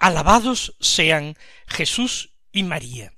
[0.00, 1.36] Alabados sean
[1.66, 3.12] Jesús y María.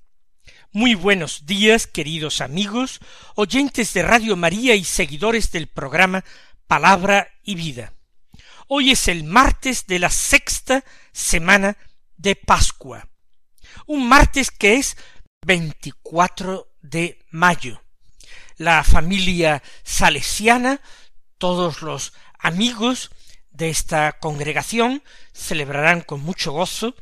[0.73, 2.99] Muy buenos días, queridos amigos,
[3.37, 6.25] oyentes de Radio María y seguidores del programa
[6.67, 7.93] Palabra y Vida.
[8.67, 11.77] Hoy es el martes de la sexta semana
[12.17, 13.09] de Pascua.
[13.87, 14.97] Un martes que es
[15.47, 17.81] 24 de mayo.
[18.57, 20.81] La familia salesiana
[21.39, 23.13] todos los amigos
[23.53, 26.95] de esta congregación celebrarán con mucho gozo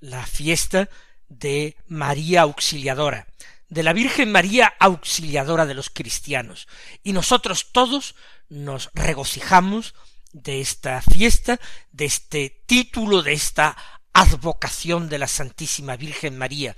[0.00, 0.88] la fiesta
[1.28, 3.26] de María Auxiliadora,
[3.68, 6.68] de la Virgen María Auxiliadora de los cristianos.
[7.02, 8.14] Y nosotros todos
[8.48, 9.94] nos regocijamos
[10.32, 13.76] de esta fiesta, de este título, de esta
[14.12, 16.76] advocación de la Santísima Virgen María,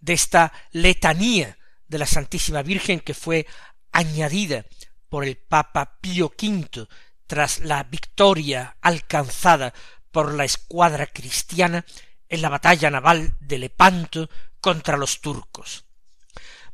[0.00, 1.58] de esta letanía
[1.88, 3.46] de la Santísima Virgen que fue
[3.92, 4.64] añadida
[5.08, 6.86] por el Papa Pío V
[7.28, 9.72] tras la victoria alcanzada
[10.10, 11.84] por la escuadra cristiana
[12.28, 14.28] en la batalla naval de Lepanto
[14.60, 15.84] contra los turcos.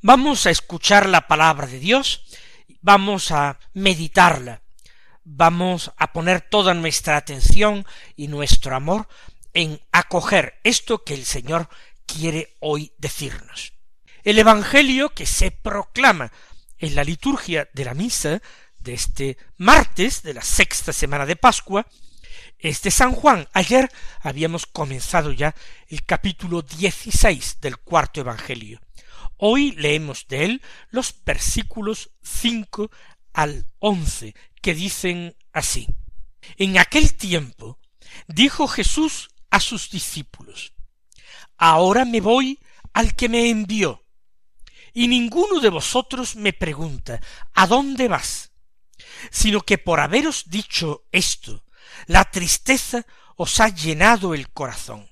[0.00, 2.24] Vamos a escuchar la palabra de Dios,
[2.80, 4.62] vamos a meditarla,
[5.24, 7.84] vamos a poner toda nuestra atención
[8.16, 9.08] y nuestro amor
[9.54, 11.68] en acoger esto que el Señor
[12.06, 13.72] quiere hoy decirnos.
[14.22, 16.32] El Evangelio que se proclama
[16.78, 18.40] en la liturgia de la misa
[18.84, 21.86] de este martes de la sexta semana de Pascua
[22.58, 23.48] es de San Juan.
[23.54, 23.90] Ayer
[24.20, 25.54] habíamos comenzado ya
[25.88, 28.80] el capítulo dieciséis del cuarto Evangelio.
[29.38, 32.90] Hoy leemos de él los versículos cinco
[33.32, 35.88] al once, que dicen así.
[36.56, 37.78] En aquel tiempo
[38.28, 40.74] dijo Jesús a sus discípulos,
[41.56, 42.60] Ahora me voy
[42.92, 44.04] al que me envió,
[44.92, 47.20] y ninguno de vosotros me pregunta
[47.54, 48.53] ¿A dónde vas?
[49.30, 51.64] Sino que por haberos dicho esto,
[52.06, 55.08] la tristeza os ha llenado el corazón.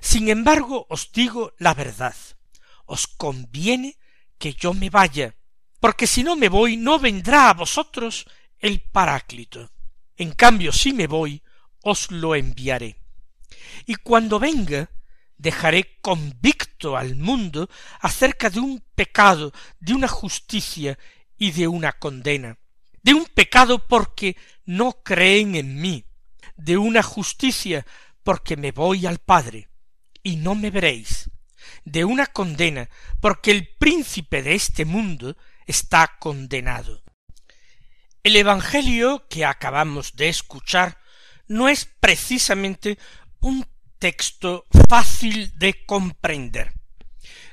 [0.00, 2.14] Sin embargo, os digo la verdad,
[2.86, 3.96] os conviene
[4.38, 5.34] que yo me vaya,
[5.80, 8.26] porque si no me voy no vendrá a vosotros
[8.58, 9.70] el Paráclito.
[10.16, 11.42] En cambio, si me voy,
[11.82, 12.96] os lo enviaré.
[13.86, 14.90] Y cuando venga,
[15.36, 17.68] dejaré convicto al mundo
[18.00, 20.98] acerca de un pecado, de una justicia
[21.36, 22.58] y de una condena,
[23.04, 26.04] de un pecado porque no creen en mí,
[26.56, 27.86] de una justicia
[28.22, 29.68] porque me voy al Padre
[30.22, 31.30] y no me veréis,
[31.84, 32.88] de una condena
[33.20, 37.02] porque el príncipe de este mundo está condenado.
[38.22, 40.98] El Evangelio que acabamos de escuchar
[41.46, 42.98] no es precisamente
[43.40, 43.66] un
[43.98, 46.72] texto fácil de comprender.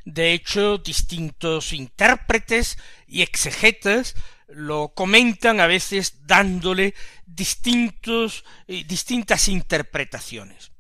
[0.06, 4.16] De hecho, distintos intérpretes y exegetas
[4.54, 6.94] lo comentan a veces dándole
[7.26, 10.72] distintos, eh, distintas interpretaciones.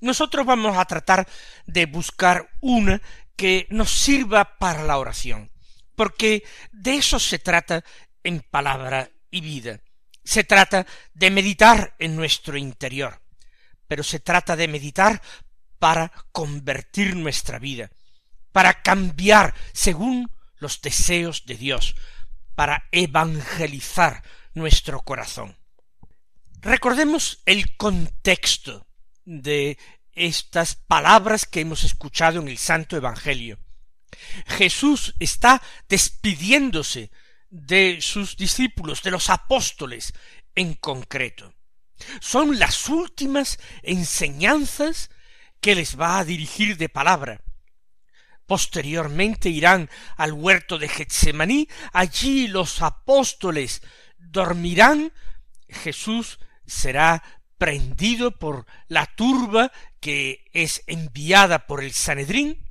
[0.00, 1.28] Nosotros vamos a tratar
[1.66, 3.00] de buscar una
[3.36, 5.50] que nos sirva para la oración,
[5.94, 6.42] porque
[6.72, 7.84] de eso se trata
[8.22, 9.80] en palabra y vida.
[10.24, 13.20] Se trata de meditar en nuestro interior,
[13.86, 15.20] pero se trata de meditar
[15.78, 17.90] para convertir nuestra vida,
[18.52, 21.96] para cambiar según los deseos de Dios,
[22.54, 24.22] para evangelizar
[24.54, 25.56] nuestro corazón.
[26.60, 28.86] Recordemos el contexto
[29.24, 29.78] de
[30.12, 33.58] estas palabras que hemos escuchado en el Santo Evangelio.
[34.46, 37.10] Jesús está despidiéndose
[37.48, 40.12] de sus discípulos, de los apóstoles
[40.54, 41.54] en concreto.
[42.20, 45.10] Son las últimas enseñanzas
[45.60, 47.42] que les va a dirigir de palabra.
[48.50, 53.80] Posteriormente irán al huerto de Getsemaní, allí los apóstoles
[54.18, 55.12] dormirán,
[55.68, 57.22] Jesús será
[57.58, 59.70] prendido por la turba
[60.00, 62.68] que es enviada por el Sanedrín,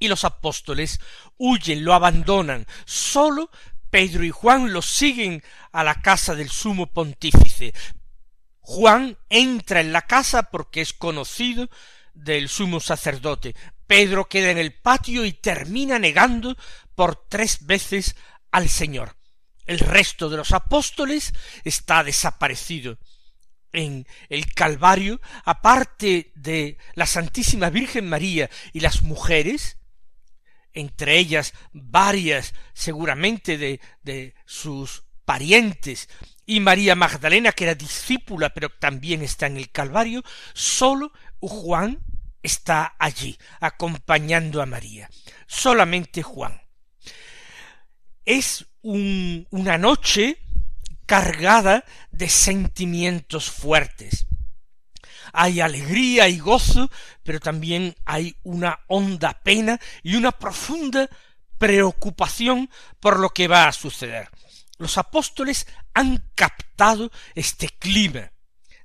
[0.00, 0.98] y los apóstoles
[1.36, 3.48] huyen, lo abandonan, sólo
[3.90, 7.74] Pedro y Juan los siguen a la casa del sumo pontífice,
[8.58, 11.70] Juan entra en la casa porque es conocido
[12.12, 13.54] del sumo sacerdote.
[13.86, 16.56] Pedro queda en el patio y termina negando
[16.94, 18.16] por tres veces
[18.50, 19.16] al Señor.
[19.66, 21.32] El resto de los apóstoles
[21.64, 22.98] está desaparecido.
[23.72, 29.76] en el Calvario, aparte de la Santísima Virgen María y las mujeres,
[30.72, 36.08] entre ellas varias seguramente de, de sus parientes,
[36.46, 40.22] y María Magdalena, que era discípula, pero también está en el Calvario,
[40.54, 42.00] solo Juan
[42.46, 45.10] está allí, acompañando a María.
[45.46, 46.62] Solamente Juan.
[48.24, 50.38] Es una noche
[51.06, 54.26] cargada de sentimientos fuertes.
[55.32, 56.90] Hay alegría y gozo,
[57.22, 61.08] pero también hay una honda pena y una profunda
[61.58, 62.70] preocupación
[63.00, 64.28] por lo que va a suceder.
[64.78, 68.32] Los apóstoles han captado este clima,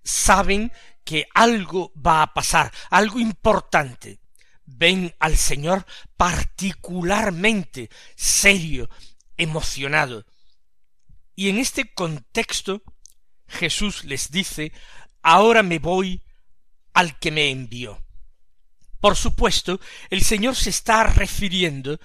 [0.04, 0.72] saben
[1.04, 4.20] que algo va a pasar, algo importante.
[4.66, 8.90] Ven al Señor particularmente serio,
[9.38, 10.26] emocionado.
[11.36, 12.84] Y en este contexto
[13.48, 14.72] Jesús les dice,
[15.22, 16.24] ahora me voy
[16.94, 18.04] al que me envió.
[19.00, 22.00] Por supuesto, el Señor se está refiriendo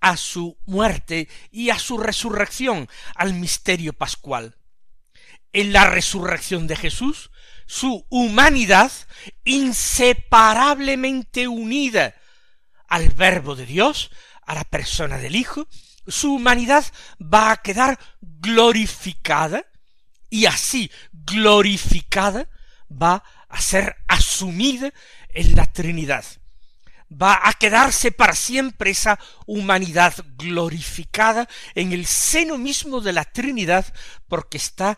[0.00, 4.56] a su muerte y a su resurrección, al misterio pascual.
[5.52, 7.30] En la resurrección de Jesús,
[7.68, 8.90] su humanidad
[9.44, 12.16] inseparablemente unida
[12.88, 14.10] al Verbo de Dios,
[14.46, 15.68] a la persona del Hijo,
[16.06, 16.86] su humanidad
[17.22, 19.66] va a quedar glorificada
[20.30, 22.48] y así glorificada
[22.90, 24.90] va a ser asumida
[25.28, 26.24] en la Trinidad.
[27.10, 33.92] Va a quedarse para siempre esa humanidad glorificada en el seno mismo de la Trinidad
[34.26, 34.96] porque está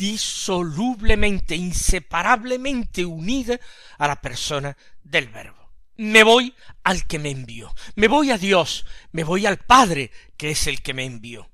[0.00, 3.58] indisolublemente, inseparablemente unida
[3.98, 5.60] a la persona del Verbo
[5.96, 10.52] me voy al que me envió, me voy a Dios, me voy al Padre, que
[10.52, 11.50] es el que me envió.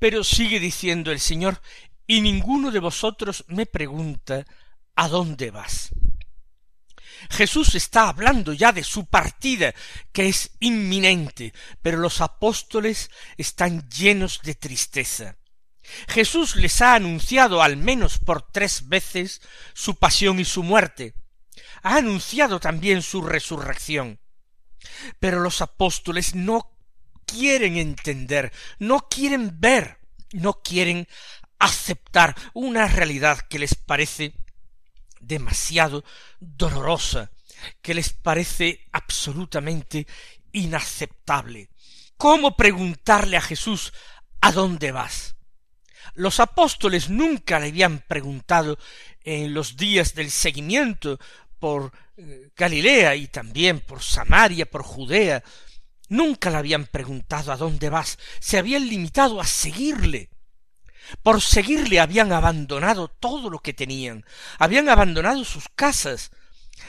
[0.00, 1.62] Pero sigue diciendo el Señor,
[2.04, 4.44] y ninguno de vosotros me pregunta
[4.96, 5.90] ¿a dónde vas?
[7.30, 9.72] Jesús está hablando ya de su partida,
[10.10, 15.36] que es inminente, pero los apóstoles están llenos de tristeza.
[16.08, 19.40] Jesús les ha anunciado al menos por tres veces
[19.74, 21.14] su pasión y su muerte,
[21.82, 24.20] ha anunciado también su resurrección.
[25.20, 26.72] Pero los apóstoles no
[27.26, 29.98] quieren entender, no quieren ver,
[30.32, 31.06] no quieren
[31.58, 34.34] aceptar una realidad que les parece
[35.20, 36.04] demasiado
[36.40, 37.30] dolorosa,
[37.82, 40.06] que les parece absolutamente
[40.52, 41.70] inaceptable.
[42.16, 43.92] ¿Cómo preguntarle a Jesús
[44.40, 45.35] ¿a dónde vas?
[46.14, 48.78] Los apóstoles nunca le habían preguntado
[49.24, 51.18] en los días del seguimiento
[51.58, 55.42] por eh, Galilea y también por Samaria, por Judea,
[56.08, 60.30] nunca le habían preguntado a dónde vas, se habían limitado a seguirle.
[61.22, 64.24] Por seguirle habían abandonado todo lo que tenían,
[64.58, 66.30] habían abandonado sus casas,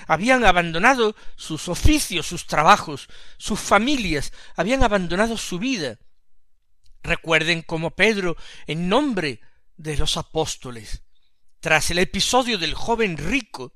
[0.07, 5.97] habían abandonado sus oficios, sus trabajos, sus familias, habían abandonado su vida.
[7.03, 8.35] Recuerden cómo Pedro,
[8.65, 9.41] en nombre
[9.75, 11.03] de los apóstoles,
[11.59, 13.73] tras el episodio del joven rico,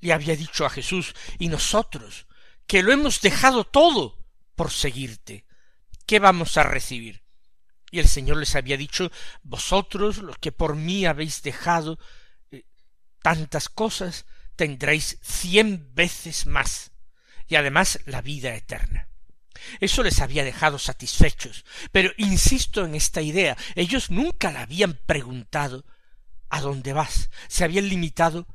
[0.00, 2.26] le había dicho a Jesús, y nosotros,
[2.66, 5.46] que lo hemos dejado todo por seguirte,
[6.06, 7.22] ¿qué vamos a recibir?
[7.90, 9.10] Y el Señor les había dicho,
[9.42, 11.98] vosotros, los que por mí habéis dejado
[12.50, 12.64] eh,
[13.22, 16.92] tantas cosas, tendréis cien veces más,
[17.48, 19.09] y además la vida eterna.
[19.80, 25.84] Eso les había dejado satisfechos, pero insisto en esta idea, ellos nunca le habían preguntado
[26.50, 27.30] ¿a dónde vas?
[27.48, 28.46] se habían limitado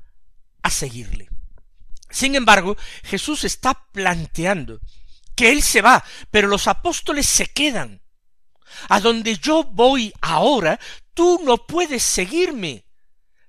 [0.62, 1.30] a seguirle.
[2.10, 4.80] Sin embargo, Jesús está planteando
[5.36, 8.02] que Él se va, pero los apóstoles se quedan.
[8.90, 10.80] A donde yo voy ahora,
[11.14, 12.86] tú no puedes seguirme,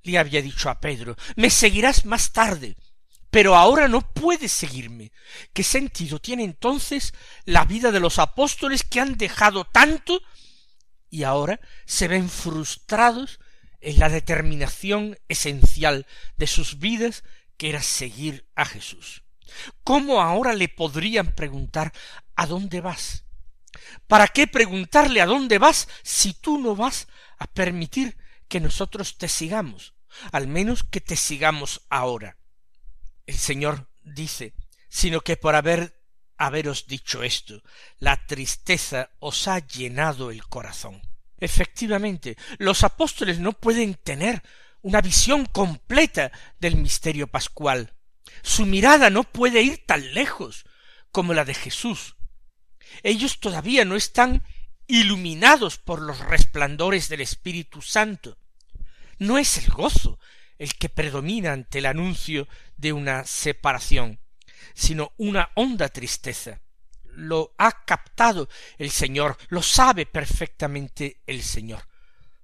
[0.03, 2.77] le había dicho a Pedro, me seguirás más tarde,
[3.31, 5.13] pero ahora no puedes seguirme.
[5.53, 7.13] ¿Qué sentido tiene entonces
[7.45, 10.23] la vida de los apóstoles que han dejado tanto
[11.11, 13.39] y ahora se ven frustrados
[13.81, 16.07] en la determinación esencial
[16.37, 17.25] de sus vidas
[17.57, 19.23] que era seguir a Jesús.
[19.85, 21.93] ¿Cómo ahora le podrían preguntar
[22.35, 23.25] ¿a dónde vas?
[24.07, 27.07] ¿Para qué preguntarle a dónde vas si tú no vas
[27.39, 28.17] a permitir
[28.49, 29.95] que nosotros te sigamos?
[30.33, 32.39] Al menos que te sigamos ahora.
[33.27, 34.55] El Señor dice,
[34.89, 36.01] sino que por haber
[36.37, 37.63] haberos dicho esto,
[37.99, 41.03] la tristeza os ha llenado el corazón.
[41.39, 44.43] Efectivamente, los apóstoles no pueden tener
[44.81, 46.31] una visión completa
[46.61, 47.95] del misterio pascual.
[48.43, 50.65] Su mirada no puede ir tan lejos
[51.11, 52.17] como la de Jesús.
[53.03, 54.45] Ellos todavía no están
[54.87, 58.39] iluminados por los resplandores del Espíritu Santo.
[59.19, 60.19] No es el gozo
[60.59, 64.21] el que predomina ante el anuncio de una separación,
[64.75, 66.61] sino una honda tristeza.
[67.05, 68.49] Lo ha captado
[68.79, 71.89] el Señor, lo sabe perfectamente el Señor.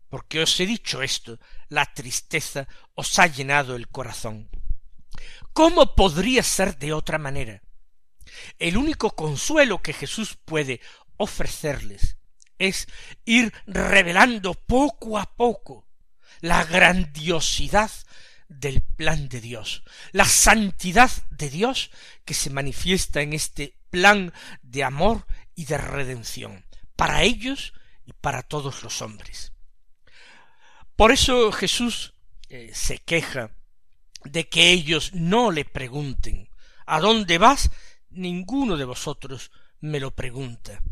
[0.08, 1.38] Porque os he dicho esto,
[1.68, 4.50] la tristeza os ha llenado el corazón.
[5.52, 7.62] ¿Cómo podría ser de otra manera?
[8.58, 10.80] El único consuelo que Jesús puede
[11.16, 12.16] ofrecerles
[12.58, 12.88] es
[13.24, 15.86] ir revelando poco a poco
[16.40, 17.90] la grandiosidad
[18.48, 21.90] del plan de Dios, la santidad de Dios
[22.24, 26.64] que se manifiesta en este plan de amor y de redención,
[26.96, 27.72] para ellos
[28.04, 29.52] y para todos los hombres.
[30.96, 32.14] Por eso Jesús
[32.48, 33.50] eh, se queja
[34.24, 36.48] de que ellos no le pregunten
[36.86, 37.70] ¿A dónde vas?
[38.10, 40.82] Ninguno de vosotros me lo pregunta.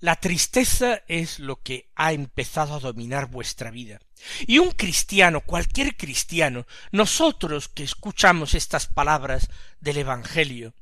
[0.00, 4.00] La tristeza es lo que ha empezado a dominar vuestra vida.
[4.46, 10.72] Y un cristiano, cualquier cristiano, nosotros que escuchamos estas palabras del Evangelio,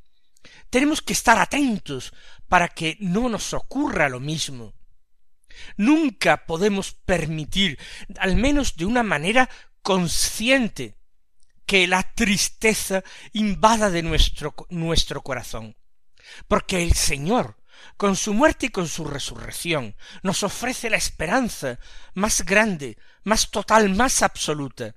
[0.71, 2.13] tenemos que estar atentos
[2.49, 4.73] para que no nos ocurra lo mismo.
[5.77, 7.77] Nunca podemos permitir,
[8.21, 9.51] al menos de una manera
[9.83, 10.95] consciente,
[11.67, 15.77] que la tristeza invada de nuestro, nuestro corazón.
[16.47, 17.58] Porque el Señor
[17.97, 21.79] con su muerte y con su resurrección, nos ofrece la esperanza
[22.15, 24.95] más grande, más total, más absoluta,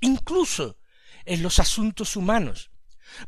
[0.00, 0.78] incluso
[1.24, 2.70] en los asuntos humanos,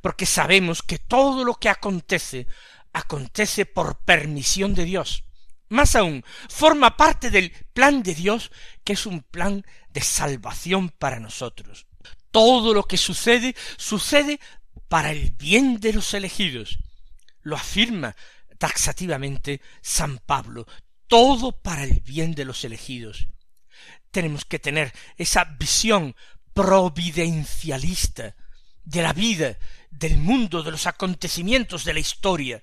[0.00, 2.47] porque sabemos que todo lo que acontece
[2.92, 5.25] acontece por permisión de Dios.
[5.68, 8.50] Más aún, forma parte del plan de Dios,
[8.85, 11.87] que es un plan de salvación para nosotros.
[12.30, 14.38] Todo lo que sucede, sucede
[14.88, 16.78] para el bien de los elegidos.
[17.40, 18.14] Lo afirma
[18.62, 20.69] taxativamente San Pablo,
[21.09, 23.26] todo para el bien de los elegidos.
[24.12, 26.14] Tenemos que tener esa visión
[26.54, 28.37] providencialista
[28.85, 29.59] de la vida,
[29.90, 32.62] del mundo, de los acontecimientos de la historia.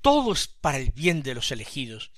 [0.00, 2.10] Todo es para el bien de los elegidos.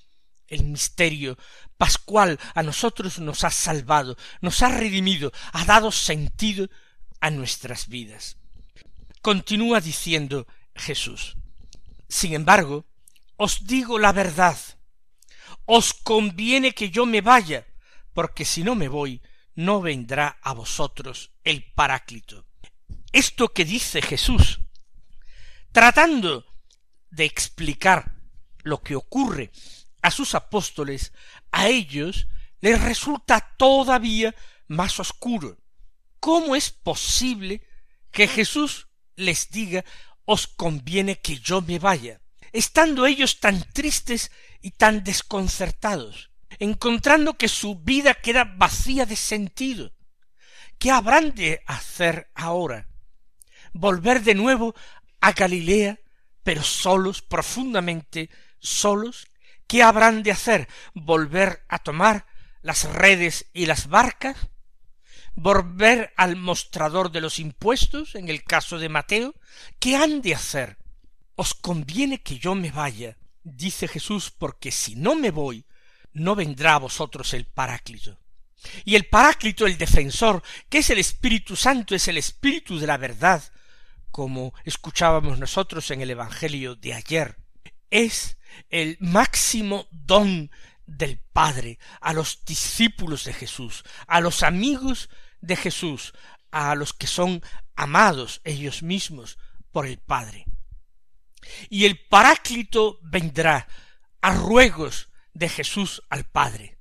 [0.47, 1.37] El misterio
[1.77, 6.71] pascual a nosotros nos ha salvado, nos ha redimido, ha dado sentido
[7.21, 8.39] a nuestras vidas.
[9.21, 11.37] Continúa diciendo Jesús.
[12.09, 12.87] Sin embargo,
[13.43, 14.59] os digo la verdad.
[15.65, 17.67] Os conviene que yo me vaya,
[18.13, 19.23] porque si no me voy,
[19.55, 22.45] no vendrá a vosotros el Paráclito.
[23.13, 24.61] Esto que dice Jesús,
[25.73, 26.45] tratando
[27.09, 28.15] de explicar
[28.63, 29.53] lo que ocurre
[30.03, 31.15] a sus apóstoles,
[31.51, 32.29] a ellos
[32.61, 34.35] les resulta todavía
[34.69, 35.57] más oscuro.
[36.21, 37.67] ¿Cómo es posible
[38.11, 39.83] que Jesús les diga
[40.27, 42.21] os conviene que yo me vaya?
[42.53, 44.31] Estando ellos tan tristes
[44.61, 49.93] y tan desconcertados, encontrando que su vida queda vacía de sentido.
[50.79, 52.89] ¿Qué habrán de hacer ahora?
[53.73, 54.75] ¿Volver de nuevo
[55.21, 56.01] a Galilea,
[56.43, 59.29] pero solos, profundamente solos?
[59.67, 60.69] ¿Qué habrán de hacer?
[60.95, 62.27] ¿Volver a tomar
[62.63, 64.37] las redes y las barcas?
[65.35, 69.35] ¿Volver al mostrador de los impuestos, en el caso de Mateo?
[69.79, 70.80] ¿Qué han de hacer?
[71.35, 75.65] Os conviene que yo me vaya, dice Jesús, porque si no me voy,
[76.13, 78.19] no vendrá a vosotros el Paráclito.
[78.85, 82.99] Y el Paráclito, el defensor, que es el Espíritu Santo, es el Espíritu de la
[82.99, 83.43] verdad,
[84.11, 87.39] como escuchábamos nosotros en el Evangelio de ayer,
[87.91, 88.37] es
[88.69, 90.51] el máximo don
[90.87, 95.09] del Padre a los discípulos de Jesús, a los amigos
[95.41, 96.13] de Jesús,
[96.51, 97.43] a los que son
[97.77, 99.39] amados ellos mismos
[99.71, 100.47] por el Padre
[101.69, 103.67] y el Paráclito vendrá
[104.21, 106.79] a ruegos de Jesús al Padre,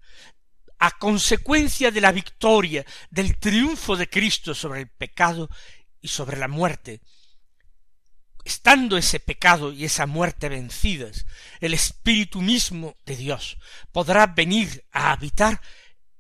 [0.80, 5.50] a consecuencia de la victoria, del triunfo de Cristo sobre el pecado
[6.01, 7.01] y sobre la muerte.
[8.46, 11.25] Estando ese pecado y esa muerte vencidas,
[11.60, 13.58] el Espíritu mismo de Dios
[13.92, 15.62] podrá venir a habitar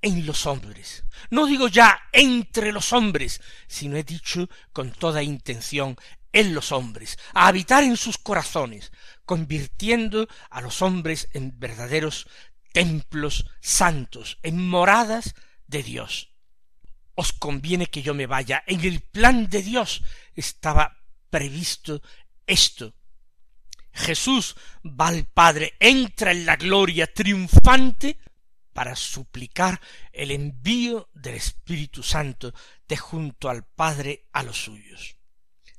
[0.01, 1.03] en los hombres.
[1.29, 5.97] No digo ya entre los hombres, sino he dicho con toda intención
[6.33, 8.91] en los hombres, a habitar en sus corazones,
[9.25, 12.27] convirtiendo a los hombres en verdaderos
[12.71, 15.35] templos santos, en moradas
[15.67, 16.31] de Dios.
[17.15, 18.63] Os conviene que yo me vaya.
[18.67, 20.03] En el plan de Dios
[20.35, 20.97] estaba
[21.29, 22.01] previsto
[22.45, 22.95] esto.
[23.91, 24.55] Jesús
[24.85, 28.17] va al Padre, entra en la gloria triunfante
[28.71, 29.81] para suplicar
[30.13, 32.53] el envío del Espíritu Santo
[32.87, 35.18] de junto al Padre a los suyos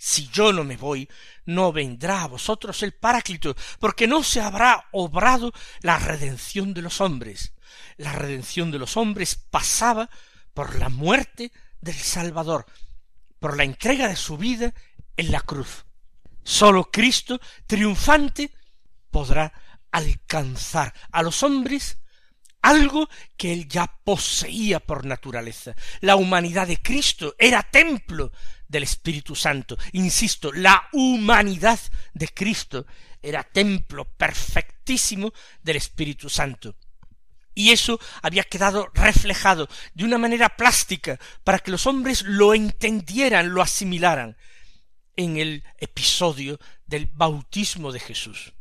[0.03, 1.07] si yo no me voy,
[1.45, 5.53] no vendrá a vosotros el Paráclito, porque no se habrá obrado
[5.83, 7.53] la redención de los hombres.
[7.99, 10.09] La redención de los hombres pasaba
[10.55, 11.53] por la muerte
[11.83, 12.65] del Salvador,
[13.39, 14.73] por la entrega de su vida
[15.19, 15.85] en la cruz.
[16.43, 18.55] Sólo Cristo, triunfante,
[19.11, 19.53] podrá
[19.91, 21.99] alcanzar a los hombres
[22.63, 25.75] algo que él ya poseía por naturaleza.
[26.01, 28.33] La humanidad de Cristo era templo
[28.69, 29.77] del Espíritu Santo.
[29.93, 31.81] Insisto, la humanidad
[32.15, 32.87] de Cristo
[33.23, 36.77] era templo perfectísimo del Espíritu Santo.
[37.55, 43.53] Y eso había quedado reflejado de una manera plástica para que los hombres lo entendieran,
[43.53, 44.37] lo asimilaran
[45.17, 48.55] en el episodio del bautismo de Jesús.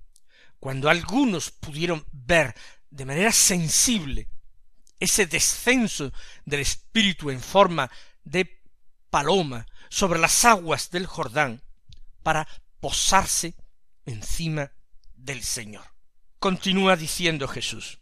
[0.59, 2.55] Cuando algunos pudieron ver
[2.89, 4.27] de manera sensible
[4.99, 6.11] ese descenso
[6.45, 7.89] del Espíritu en forma
[8.23, 8.61] de
[9.09, 11.63] paloma sobre las aguas del Jordán
[12.21, 12.47] para
[12.79, 13.55] posarse
[14.05, 14.71] encima
[15.15, 15.85] del Señor.
[16.39, 17.99] Continúa diciendo Jesús,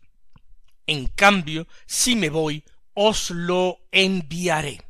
[0.85, 2.63] en cambio, si me voy,
[2.93, 4.81] os lo enviaré.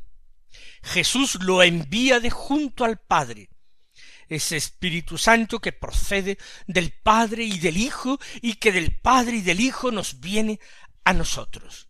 [0.83, 3.49] Jesús lo envía de junto al Padre,
[4.29, 9.41] ese Espíritu Santo que procede del Padre y del Hijo y que del Padre y
[9.41, 10.59] del Hijo nos viene
[11.03, 11.87] a nosotros.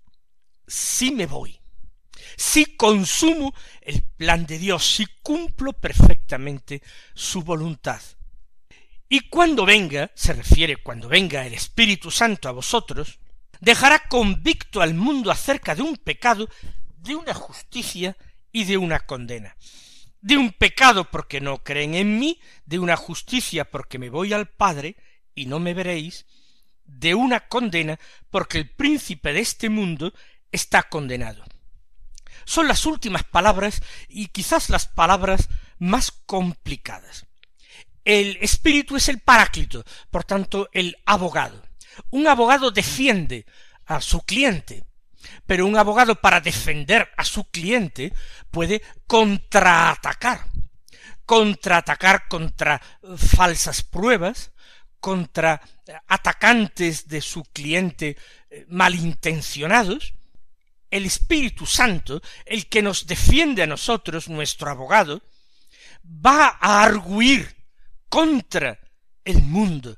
[0.67, 1.59] Si me voy,
[2.35, 6.81] si consumo el plan de Dios, si cumplo perfectamente
[7.13, 8.01] su voluntad.
[9.09, 13.19] Y cuando venga, se refiere cuando venga el Espíritu Santo a vosotros,
[13.61, 16.49] dejará convicto al mundo acerca de un pecado,
[16.97, 18.17] de una justicia
[18.51, 19.55] y de una condena
[20.27, 24.49] de un pecado porque no creen en mí, de una justicia porque me voy al
[24.49, 24.97] Padre
[25.33, 26.25] y no me veréis,
[26.83, 27.97] de una condena
[28.29, 30.13] porque el príncipe de este mundo
[30.51, 31.45] está condenado.
[32.43, 35.47] Son las últimas palabras y quizás las palabras
[35.79, 37.25] más complicadas.
[38.03, 41.63] El espíritu es el paráclito, por tanto el abogado.
[42.09, 43.45] Un abogado defiende
[43.85, 44.83] a su cliente,
[45.45, 48.13] pero un abogado para defender a su cliente
[48.51, 50.47] puede contraatacar,
[51.25, 52.81] contraatacar contra
[53.17, 54.51] falsas pruebas,
[54.99, 55.61] contra
[56.07, 58.17] atacantes de su cliente
[58.49, 60.13] eh, malintencionados,
[60.89, 65.21] el Espíritu Santo, el que nos defiende a nosotros, nuestro abogado,
[66.03, 67.55] va a arguir
[68.09, 68.79] contra
[69.25, 69.97] el mundo,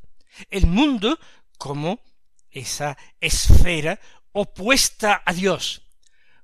[0.49, 1.19] el mundo
[1.57, 2.01] como
[2.49, 3.99] esa esfera
[4.31, 5.81] opuesta a Dios,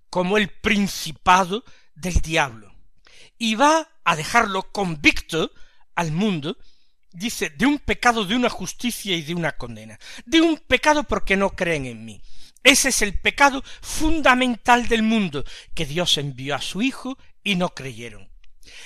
[0.09, 2.73] como el principado del diablo,
[3.37, 5.51] y va a dejarlo convicto
[5.95, 6.57] al mundo,
[7.11, 11.37] dice, de un pecado, de una justicia y de una condena, de un pecado porque
[11.37, 12.21] no creen en mí.
[12.63, 17.69] Ese es el pecado fundamental del mundo, que Dios envió a su Hijo y no
[17.69, 18.29] creyeron.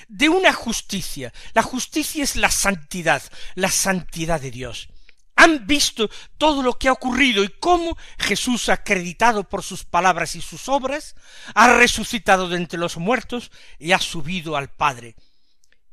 [0.09, 1.33] De una justicia.
[1.53, 3.23] La justicia es la santidad,
[3.55, 4.89] la santidad de Dios
[5.39, 10.41] han visto todo lo que ha ocurrido y cómo Jesús, acreditado por sus palabras y
[10.41, 11.15] sus obras,
[11.55, 13.49] ha resucitado de entre los muertos
[13.79, 15.15] y ha subido al Padre.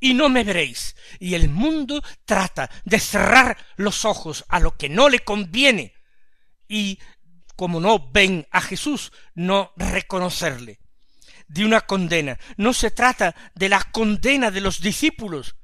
[0.01, 0.97] Y no me veréis.
[1.21, 5.95] Y el mundo trata de cerrar los ojos a lo que no le conviene.
[6.67, 6.99] Y
[7.55, 10.81] como no ven a Jesús, no reconocerle.
[11.47, 12.37] De una condena.
[12.57, 15.55] No se trata de la condena de los discípulos,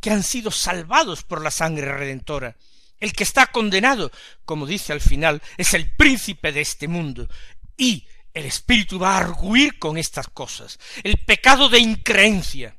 [0.00, 2.56] que han sido salvados por la sangre redentora
[3.02, 4.12] el que está condenado,
[4.44, 7.28] como dice al final, es el príncipe de este mundo.
[7.76, 10.78] Y el Espíritu va a arguir con estas cosas.
[11.02, 12.76] El pecado de increencia,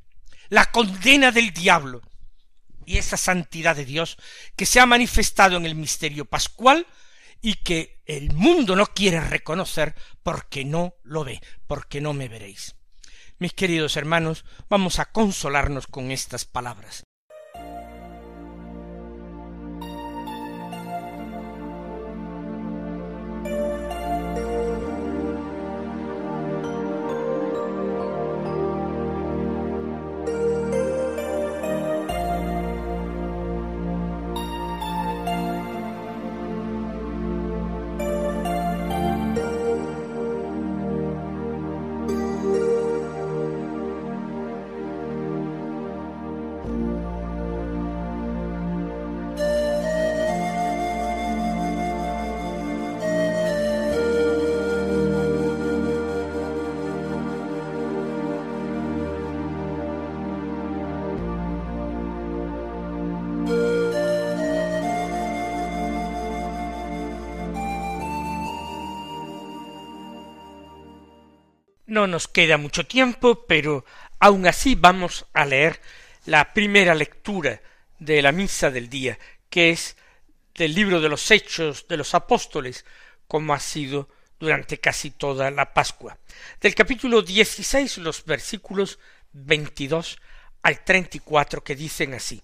[0.47, 2.01] la condena del diablo
[2.85, 4.17] y esa santidad de Dios
[4.55, 6.87] que se ha manifestado en el misterio pascual
[7.41, 12.77] y que el mundo no quiere reconocer porque no lo ve, porque no me veréis.
[13.39, 17.03] Mis queridos hermanos, vamos a consolarnos con estas palabras.
[71.93, 73.85] No nos queda mucho tiempo, pero
[74.17, 75.79] aun así vamos a leer
[76.25, 77.61] la primera lectura
[77.99, 79.19] de la misa del día,
[79.51, 79.95] que es
[80.55, 82.83] del libro de los Hechos de los Apóstoles,
[83.27, 86.17] como ha sido durante casi toda la Pascua.
[86.59, 88.97] Del capítulo 16 los versículos
[89.33, 90.17] 22
[90.63, 92.41] al 34 que dicen así.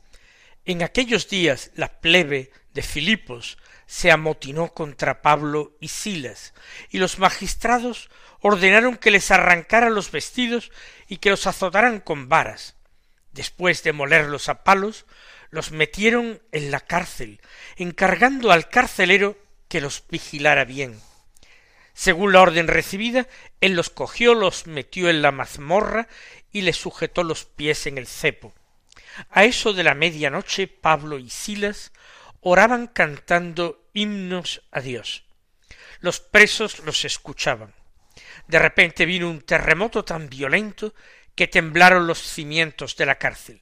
[0.64, 3.58] En aquellos días la plebe de Filipos
[3.90, 6.54] se amotinó contra Pablo y Silas,
[6.92, 10.72] y los magistrados ordenaron que les arrancaran los vestidos
[11.08, 12.76] y que los azotaran con varas.
[13.32, 15.08] Después de molerlos a palos,
[15.50, 17.42] los metieron en la cárcel,
[17.78, 19.36] encargando al carcelero
[19.68, 21.02] que los vigilara bien.
[21.96, 23.28] Según la orden recibida,
[23.60, 26.08] él los cogió, los metió en la mazmorra
[26.52, 28.54] y les sujetó los pies en el cepo.
[29.32, 31.92] A eso de la media noche Pablo y Silas
[32.42, 35.26] oraban cantando himnos a Dios.
[36.00, 37.74] Los presos los escuchaban.
[38.48, 40.94] De repente vino un terremoto tan violento
[41.36, 43.62] que temblaron los cimientos de la cárcel.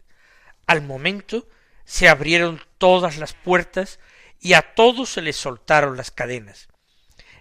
[0.66, 1.48] Al momento
[1.86, 4.00] se abrieron todas las puertas
[4.40, 6.68] y a todos se les soltaron las cadenas.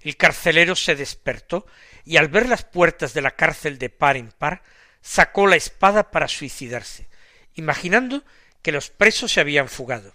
[0.02, 1.66] El carcelero se despertó
[2.04, 4.62] y al ver las puertas de la cárcel de par en par,
[5.00, 7.08] sacó la espada para suicidarse,
[7.54, 8.24] imaginando
[8.62, 10.14] que los presos se habían fugado.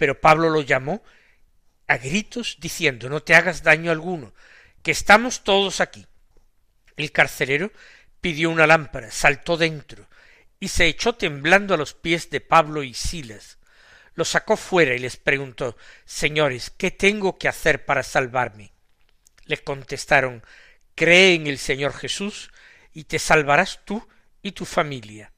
[0.00, 1.04] Pero Pablo lo llamó
[1.86, 4.32] a gritos diciendo No te hagas daño alguno,
[4.82, 6.06] que estamos todos aquí.
[6.96, 7.70] El carcelero
[8.22, 10.08] pidió una lámpara, saltó dentro,
[10.58, 13.58] y se echó temblando a los pies de Pablo y Silas.
[14.14, 18.72] Los sacó fuera y les preguntó Señores, ¿qué tengo que hacer para salvarme?
[19.44, 20.42] Le contestaron
[20.94, 22.50] Cree en el Señor Jesús
[22.94, 24.08] y te salvarás tú
[24.40, 25.30] y tu familia.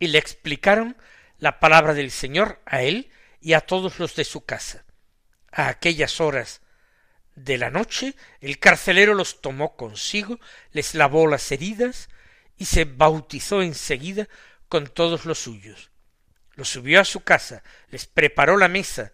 [0.00, 0.96] Y le explicaron
[1.38, 3.08] la palabra del Señor a él
[3.42, 4.84] y a todos los de su casa.
[5.50, 6.62] A aquellas horas
[7.34, 10.38] de la noche el carcelero los tomó consigo,
[10.70, 12.08] les lavó las heridas
[12.56, 14.28] y se bautizó enseguida
[14.68, 15.90] con todos los suyos.
[16.54, 19.12] Los subió a su casa, les preparó la mesa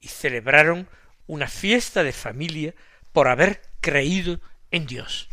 [0.00, 0.88] y celebraron
[1.26, 2.74] una fiesta de familia
[3.12, 4.40] por haber creído
[4.70, 5.28] en Dios.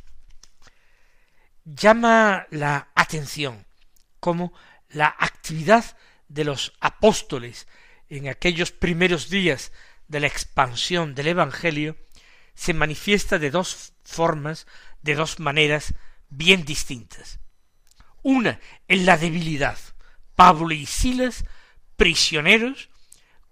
[1.65, 3.65] Llama la atención
[4.19, 4.53] cómo
[4.89, 7.67] la actividad de los apóstoles
[8.09, 9.71] en aquellos primeros días
[10.07, 11.97] de la expansión del Evangelio
[12.53, 14.65] se manifiesta de dos formas,
[15.01, 15.93] de dos maneras
[16.29, 17.39] bien distintas.
[18.23, 19.77] Una en la debilidad.
[20.35, 21.45] Pablo y Silas
[21.95, 22.89] prisioneros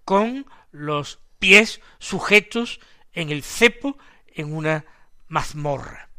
[0.04, 2.80] con los pies sujetos
[3.12, 4.84] en el cepo en una
[5.28, 6.10] mazmorra.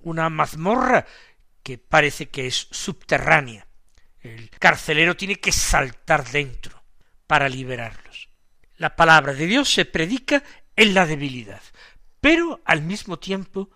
[0.00, 1.06] Una mazmorra
[1.62, 3.66] que parece que es subterránea.
[4.20, 6.77] El carcelero tiene que saltar dentro
[7.28, 8.30] para liberarlos.
[8.76, 10.42] La palabra de Dios se predica
[10.74, 11.62] en la debilidad,
[12.20, 13.70] pero al mismo tiempo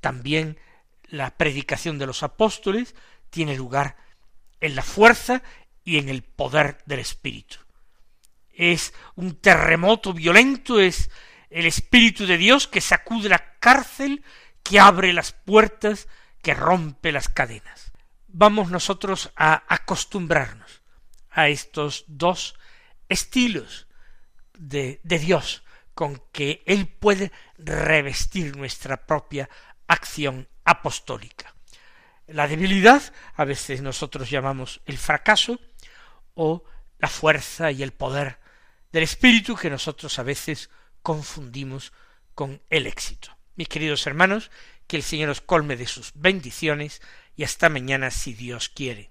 [0.00, 0.58] también
[1.08, 2.94] la predicación de los apóstoles
[3.28, 3.96] tiene lugar
[4.60, 5.42] en la fuerza
[5.84, 7.56] y en el poder del Espíritu.
[8.50, 11.10] Es un terremoto violento, es
[11.50, 14.24] el Espíritu de Dios que sacude la cárcel,
[14.62, 16.08] que abre las puertas,
[16.42, 17.92] que rompe las cadenas.
[18.28, 20.82] Vamos nosotros a acostumbrarnos
[21.30, 22.56] a estos dos
[23.08, 23.86] estilos
[24.58, 25.62] de, de Dios
[25.94, 29.48] con que Él puede revestir nuestra propia
[29.86, 31.54] acción apostólica.
[32.26, 33.02] La debilidad,
[33.34, 35.60] a veces nosotros llamamos el fracaso,
[36.36, 36.64] o
[36.98, 38.38] la fuerza y el poder
[38.92, 40.70] del espíritu que nosotros a veces
[41.02, 41.92] confundimos
[42.34, 43.36] con el éxito.
[43.56, 44.50] Mis queridos hermanos,
[44.86, 47.02] que el Señor os colme de sus bendiciones
[47.34, 49.10] y hasta mañana si Dios quiere.